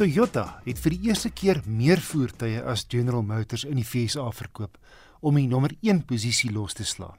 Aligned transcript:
Toyota 0.00 0.62
het 0.64 0.78
vir 0.80 0.94
die 0.94 1.10
eerste 1.10 1.28
keer 1.28 1.58
meer 1.68 2.00
voertuie 2.00 2.62
as 2.72 2.86
General 2.88 3.20
Motors 3.20 3.66
in 3.68 3.76
die 3.76 3.84
VSA 3.84 4.22
verkoop 4.32 4.78
om 5.20 5.36
die 5.36 5.44
nommer 5.44 5.74
1 5.84 6.06
posisie 6.08 6.48
los 6.54 6.72
te 6.78 6.86
slaan. 6.88 7.18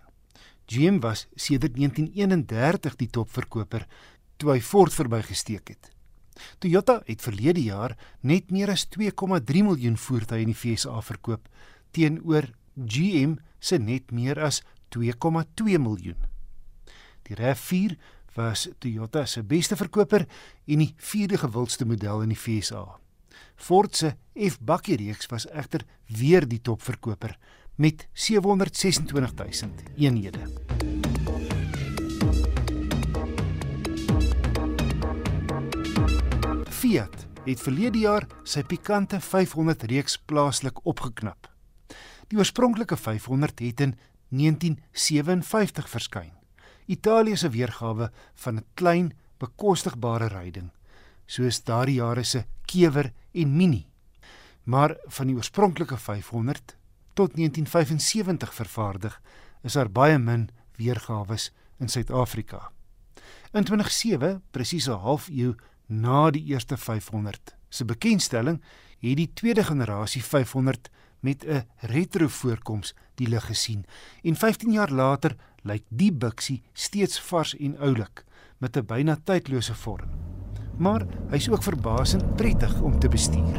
GM 0.65 0.97
was 1.03 1.27
sedert 1.37 1.75
1931 1.77 2.95
die 2.97 3.09
topverkoper 3.13 3.85
toe 4.41 4.55
hy 4.55 4.63
Ford 4.65 4.97
verbygesteek 4.97 5.69
het. 5.75 5.91
Toyota 6.57 7.03
het 7.05 7.21
verlede 7.21 7.61
jaar 7.61 7.93
net 8.25 8.49
meer 8.49 8.73
as 8.73 8.87
2,3 8.97 9.61
miljoen 9.67 10.01
voertuie 10.01 10.41
in 10.41 10.49
die 10.49 10.57
VSA 10.57 11.03
verkoop 11.05 11.45
teenoor 11.93 12.49
GM 12.73 13.37
se 13.61 13.77
net 13.77 14.09
meer 14.09 14.41
as 14.41 14.63
2,2 14.97 15.77
miljoen. 15.77 16.17
Die 17.29 17.37
RAV4 17.37 17.93
was 18.35 18.69
Toyota 18.79 19.25
se 19.25 19.43
beste 19.43 19.75
verkoper 19.75 20.25
en 20.65 20.83
die 20.83 20.93
vierde 20.97 21.37
gewildste 21.37 21.85
model 21.85 22.21
in 22.25 22.33
die 22.33 22.39
VSA. 22.39 22.85
Ford 23.55 23.95
se 23.95 24.15
F-bakkie 24.33 24.97
reeks 24.97 25.29
was 25.31 25.47
egter 25.49 25.85
weer 26.07 26.47
die 26.47 26.61
topverkoper 26.61 27.37
met 27.75 28.07
726000 28.13 29.83
eenhede. 29.97 30.47
Fiat 36.69 37.27
het 37.45 37.61
verlede 37.61 38.01
jaar 38.01 38.27
sy 38.43 38.63
pikante 38.65 39.19
500 39.21 39.83
reeks 39.89 40.17
plaaslik 40.17 40.83
opgeknap. 40.85 41.49
Die 42.29 42.39
oorspronklike 42.39 42.97
500 42.97 43.59
het 43.59 43.81
in 43.85 43.97
1957 44.29 45.89
verskyn. 45.89 46.40
Italië 46.85 47.37
se 47.37 47.49
weergawe 47.49 48.11
van 48.33 48.55
'n 48.55 48.65
klein, 48.73 49.13
bekostigbare 49.37 50.27
ryding, 50.27 50.71
soos 51.25 51.63
daardie 51.63 51.95
jare 51.95 52.23
se 52.23 52.45
Kewer 52.65 53.13
en 53.31 53.55
Mini. 53.55 53.87
Maar 54.63 54.97
van 55.05 55.27
die 55.27 55.35
oorspronklike 55.35 55.97
500 55.97 56.75
tot 57.13 57.35
1975 57.35 58.53
vervaardig, 58.53 59.21
is 59.63 59.73
daar 59.73 59.91
baie 59.91 60.17
min 60.17 60.49
weergawe 60.75 61.37
in 61.79 61.89
Suid-Afrika. 61.89 62.71
In 63.51 63.63
2007, 63.63 64.41
presies 64.51 64.87
'n 64.87 64.99
halfuur 64.99 65.55
na 65.87 66.31
die 66.31 66.43
eerste 66.43 66.77
500 66.77 67.55
se 67.71 67.87
bekendstelling, 67.87 68.59
het 69.01 69.17
die 69.17 69.31
tweede 69.33 69.63
generasie 69.63 70.21
500 70.23 70.89
met 71.21 71.45
'n 71.45 71.65
retro 71.79 72.27
voorkoms 72.27 72.93
die 73.15 73.27
lig 73.27 73.45
gesien 73.45 73.85
en 74.23 74.35
15 74.35 74.71
jaar 74.71 74.91
later 74.91 75.35
lyk 75.63 75.83
die 75.89 76.11
biksie 76.11 76.61
steeds 76.73 77.19
vars 77.19 77.55
en 77.57 77.77
oulik 77.77 78.25
met 78.57 78.77
'n 78.77 78.85
byna 78.85 79.17
tydlose 79.23 79.75
vorm. 79.75 80.09
Maar 80.77 81.05
hy's 81.29 81.49
ook 81.49 81.63
verbasend 81.63 82.35
prettig 82.35 82.81
om 82.81 82.99
te 82.99 83.07
bestuur. 83.07 83.55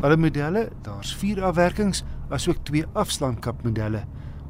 Alle 0.00 0.16
modelle, 0.16 0.72
daar's 0.82 1.14
4 1.16 1.44
afwerkings 1.44 2.02
asook 2.28 2.56
2 2.64 2.84
afslaankap 2.92 3.62
modelle, 3.62 4.04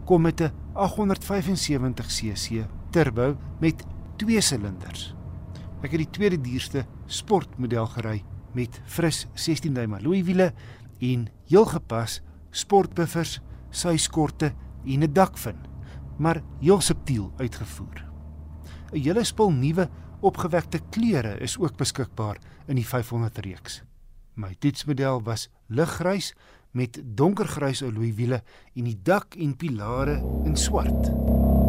kom 0.05 0.23
met 0.23 0.41
'n 0.41 0.53
875cc 0.75 2.67
turbo 2.95 3.35
met 3.59 3.83
2 4.23 4.41
silinders. 4.45 5.11
Ek 5.83 5.97
het 5.97 6.05
die 6.05 6.13
tweede 6.15 6.39
duurste 6.41 6.85
sportmodel 7.11 7.89
gery 7.97 8.21
met 8.55 8.79
fris 8.87 9.25
16 9.35 9.75
duim 9.75 9.97
alloy 9.99 10.23
wiele 10.25 10.53
en 11.03 11.27
heel 11.51 11.67
gepas 11.69 12.21
sportbuffers, 12.55 13.41
syskorte 13.75 14.53
en 14.87 15.03
'n 15.03 15.13
dakvin, 15.13 15.59
maar 16.19 16.43
heel 16.61 16.81
subtiel 16.81 17.33
uitgevoer. 17.37 18.05
'n 18.93 19.03
Hele 19.03 19.25
spul 19.25 19.51
nuwe 19.51 19.89
opgewekte 20.21 20.79
kleure 20.91 21.39
is 21.41 21.59
ook 21.59 21.77
beskikbaar 21.77 22.39
in 22.67 22.77
die 22.77 22.87
500 22.87 23.39
reeks. 23.39 23.83
My 24.35 24.55
toetsmodel 24.59 25.23
was 25.23 25.49
liggrys 25.69 26.35
met 26.71 27.03
donkergrys 27.05 27.83
alloy 27.83 28.15
wiele 28.15 28.43
en 28.75 28.85
die 28.85 28.99
dak 29.03 29.35
en 29.35 29.57
pilare 29.57 30.23
in 30.45 30.57
swart. 30.57 31.64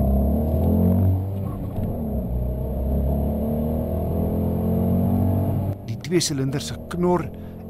Twee 6.06 6.22
silinders 6.22 6.70
se 6.70 6.76
knor 6.94 7.26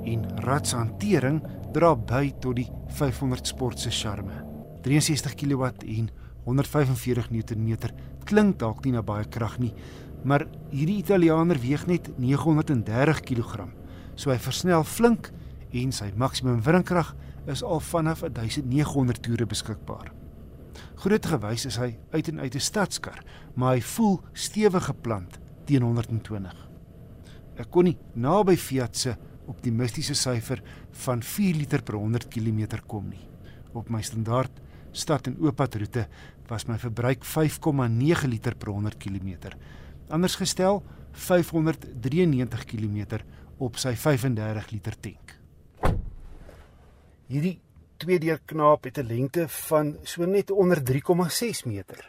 en 0.05 0.25
ratshantering 0.43 1.39
dra 1.75 1.93
by 1.95 2.33
tot 2.43 2.57
die 2.59 2.67
500 2.97 3.47
sport 3.47 3.79
se 3.79 3.91
charme. 3.91 4.41
63 4.83 5.35
kW 5.39 5.71
en 5.95 6.09
145 6.45 7.31
Nm 7.31 7.77
klink 8.25 8.59
dalk 8.59 8.83
nie 8.85 8.93
na 8.93 9.01
baie 9.05 9.25
krag 9.29 9.57
nie, 9.61 9.71
maar 10.25 10.47
hierdie 10.71 10.99
Italianer 10.99 11.59
weeg 11.61 11.85
net 11.87 12.11
930 12.17 13.23
kg. 13.25 13.69
So 14.15 14.31
hy 14.31 14.37
versnel 14.41 14.83
flink 14.83 15.31
en 15.75 15.95
sy 15.95 16.11
maksimum 16.17 16.61
wringkrag 16.65 17.13
is 17.51 17.63
al 17.63 17.79
vanaf 17.79 18.25
1900 18.27 19.21
toere 19.23 19.47
beskikbaar. 19.47 20.11
Grootgewys 20.99 21.67
is 21.69 21.79
hy 21.79 21.95
uit 22.11 22.27
en 22.27 22.39
uit 22.39 22.55
'n 22.55 22.59
stadskar, 22.59 23.23
maar 23.55 23.75
hy 23.75 23.81
voel 23.81 24.21
stewig 24.33 24.85
geplant 24.85 25.39
teen 25.65 25.81
120. 25.81 26.74
Ek 27.55 27.69
kon 27.71 27.87
nie 27.87 27.97
naby 28.15 28.57
Fiat 28.59 28.95
se 28.95 29.15
optimistiese 29.47 30.15
syfer 30.17 30.61
van 31.05 31.21
4 31.23 31.55
liter 31.55 31.83
per 31.85 31.95
100 31.99 32.27
km 32.31 32.81
kom 32.87 33.09
nie. 33.09 33.23
Op 33.73 33.89
my 33.89 34.01
standaard 34.01 34.61
stad 34.95 35.27
en 35.27 35.37
ooppad 35.43 35.75
roete 35.75 36.07
was 36.49 36.67
my 36.67 36.77
verbruik 36.79 37.23
5,9 37.25 38.29
liter 38.29 38.55
per 38.55 38.71
100 38.73 38.97
km. 38.99 39.55
Anders 40.09 40.35
gestel 40.35 40.83
593 41.11 42.65
km 42.65 43.21
op 43.57 43.79
sy 43.79 43.95
35 43.95 44.71
liter 44.71 44.99
tank. 44.99 45.35
Hierdie 47.31 47.59
tweedeur 47.97 48.41
knaap 48.45 48.83
het 48.85 48.97
'n 48.99 49.07
lengte 49.07 49.47
van 49.47 49.97
so 50.03 50.25
net 50.25 50.51
onder 50.51 50.83
3,6 50.83 51.65
meter. 51.65 52.03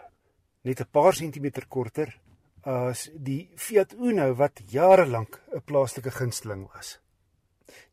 Net 0.63 0.81
'n 0.81 0.91
paar 0.91 1.15
sentimeter 1.15 1.67
korter 1.69 2.21
as 2.67 3.07
die 3.15 3.47
Fiat 3.55 3.95
Uno 3.95 4.33
wat 4.35 4.61
jare 4.67 5.07
lank 5.07 5.41
'n 5.55 5.63
plaaslike 5.65 6.11
gunsteling 6.11 6.67
was. 6.75 6.99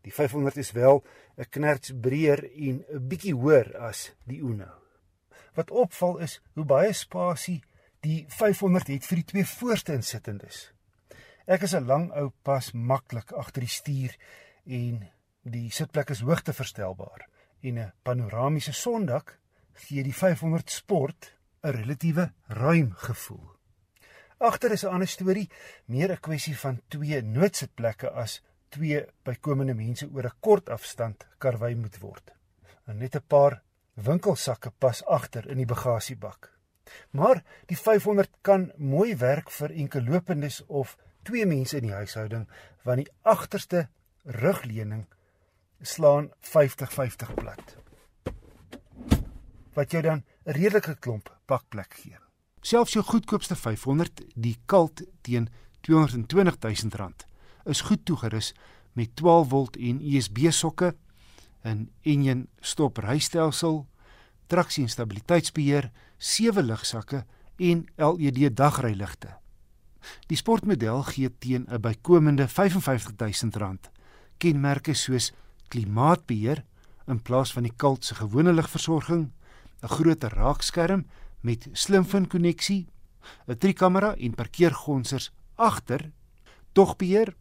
Die 0.01 0.13
500 0.13 0.57
is 0.57 0.71
wel 0.71 1.03
'n 1.37 1.49
knerts 1.49 1.91
breër 2.01 2.43
en 2.43 2.85
'n 2.89 3.07
bietjie 3.07 3.35
hoër 3.35 3.77
as 3.77 4.13
die 4.23 4.39
Uno. 4.41 4.71
Wat 5.53 5.71
opval 5.71 6.17
is 6.17 6.41
hoe 6.53 6.65
baie 6.65 6.93
spasie 6.93 7.63
die 8.01 8.25
500 8.27 8.87
het 8.87 9.05
vir 9.05 9.15
die 9.15 9.25
twee 9.25 9.45
voorste 9.45 9.93
insittendes. 9.93 10.73
Ek 11.45 11.61
is 11.61 11.75
'n 11.75 11.85
lang 11.85 12.11
ou 12.11 12.31
pas 12.41 12.71
maklik 12.71 13.31
agter 13.31 13.61
die 13.61 13.69
stuur 13.69 14.17
en 14.65 15.09
die 15.41 15.69
sitplek 15.69 16.09
is 16.09 16.21
hoogteverstelbaar 16.21 17.27
en 17.61 17.77
'n 17.77 17.93
panoramiese 18.03 18.73
sondak 18.73 19.39
gee 19.73 20.03
die 20.03 20.13
500 20.13 20.69
Sport 20.69 21.37
'n 21.63 21.71
relatiewe 21.71 22.31
ruim 22.47 22.91
gevoel. 22.95 23.53
Agter 24.43 24.71
is 24.75 24.83
'n 24.83 24.91
ander 24.95 25.07
storie, 25.07 25.49
meer 25.85 26.11
'n 26.11 26.19
kwessie 26.19 26.57
van 26.57 26.81
twee 26.87 27.21
noodsitplekke 27.21 28.09
as 28.11 28.41
twee 28.75 29.05
bykomende 29.23 29.73
mense 29.73 30.09
oor 30.13 30.25
'n 30.25 30.39
kort 30.39 30.69
afstand 30.69 31.27
karwei 31.37 31.75
moet 31.75 31.97
word. 31.99 32.33
En 32.85 32.97
net 32.97 33.15
'n 33.15 33.27
paar 33.27 33.61
winkelsakke 33.93 34.71
pas 34.77 35.05
agter 35.05 35.47
in 35.47 35.57
die 35.57 35.65
bagasiebak. 35.65 36.51
Maar 37.11 37.43
die 37.65 37.77
500 37.77 38.29
kan 38.41 38.71
mooi 38.77 39.15
werk 39.15 39.49
vir 39.49 39.71
enkellopendes 39.71 40.65
of 40.67 40.97
twee 41.23 41.45
mense 41.45 41.77
in 41.77 41.83
die 41.83 41.95
huishouding 41.95 42.47
want 42.83 42.97
die 42.97 43.13
agterste 43.21 43.87
rugleuning 44.23 45.05
slaan 45.81 46.31
50-50 46.39 47.33
plat. 47.33 47.77
Wat 49.73 49.91
jou 49.91 50.01
dan 50.01 50.23
'n 50.45 50.51
redelike 50.51 50.95
klomp 50.99 51.37
pakplek 51.45 51.93
gee. 51.93 52.17
Selfs 52.63 52.93
jou 52.95 53.03
goedkoopste 53.03 53.57
500, 53.59 54.21
die 54.39 54.55
Cult 54.71 55.01
teen 55.21 55.49
R220 55.83 56.87
000 56.95 57.11
is 57.67 57.81
goed 57.83 58.05
toegerus 58.07 58.53
met 58.95 59.15
12 59.19 59.49
volt 59.51 59.75
en 59.77 59.99
USB 59.99 60.47
sokke, 60.51 60.95
'n 61.65 61.89
enjin 62.03 62.47
stop 62.61 62.97
rystelsel, 62.97 63.85
traksie 64.47 64.83
en 64.83 64.89
stabiliteitsbeheer, 64.89 65.91
sewe 66.17 66.63
ligsakke 66.63 67.25
en 67.57 67.85
LED 67.97 68.55
dagryligte. 68.55 69.37
Die 70.27 70.37
sportmodel 70.37 71.03
gee 71.03 71.29
teen 71.39 71.65
'n 71.67 71.81
bykomende 71.81 72.47
R55 72.47 73.11
000 73.17 73.79
kenmerke 74.37 74.93
soos 74.93 75.31
klimaatbeheer 75.67 76.63
in 77.07 77.21
plaas 77.21 77.53
van 77.53 77.63
die 77.63 77.75
Cult 77.75 78.05
se 78.05 78.15
gewone 78.15 78.53
ligversorging, 78.53 79.31
'n 79.83 79.87
groter 79.87 80.31
raakskerm 80.31 81.05
met 81.43 81.67
slimfin 81.71 82.27
koneksie, 82.27 82.87
'n 83.47 83.57
driekamera 83.57 84.15
en 84.15 84.33
parkeergonsers 84.33 85.31
agter, 85.55 86.11
togbeheer 86.71 87.35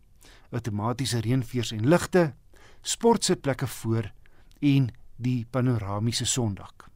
outomatiese 0.50 1.20
reënveers 1.24 1.72
en 1.72 1.88
ligte, 1.88 2.34
sportsitplekke 2.82 3.66
voor 3.66 4.12
en 4.60 4.90
die 5.16 5.46
panoramiese 5.50 6.24
sondak. 6.24 6.88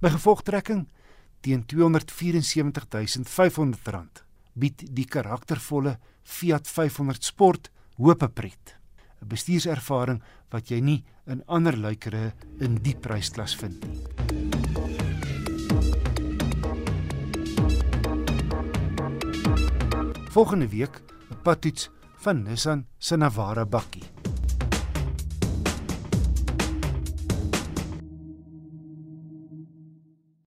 By 0.00 0.08
gevolgtrekking 0.08 0.88
teen 1.40 1.64
R274500 1.64 4.24
bied 4.60 4.94
die 4.96 5.06
karaktervolle 5.06 5.98
Fiat 6.22 6.68
500 6.68 7.24
Sport 7.24 7.70
hoop 7.96 8.30
pret. 8.34 8.76
'n 9.22 9.28
Bestuurservaring 9.28 10.22
wat 10.50 10.70
jy 10.70 10.80
nie 10.80 11.04
in 11.26 11.42
ander 11.46 11.76
luikere 11.76 12.32
in 12.60 12.74
die 12.82 12.96
prysklas 12.96 13.56
vind 13.56 13.86
nie. 13.86 14.39
Volgende 20.30 20.68
week 20.68 21.02
'n 21.30 21.42
padtoets 21.42 21.90
van 22.22 22.42
Nissan 22.42 22.86
se 22.98 23.16
Navara 23.16 23.66
bakkie. 23.66 24.19